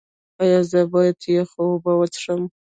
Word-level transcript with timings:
ایا 0.41 0.59
زه 0.71 0.81
باید 0.93 1.17
یخې 1.35 1.61
اوبه 1.67 1.91
وڅښم؟ 1.99 2.41